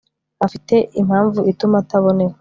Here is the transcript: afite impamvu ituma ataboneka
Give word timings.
afite 0.45 0.75
impamvu 1.01 1.39
ituma 1.51 1.75
ataboneka 1.83 2.37